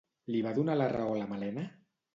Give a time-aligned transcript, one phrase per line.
[0.35, 1.71] Li va donar la raó a la Malena?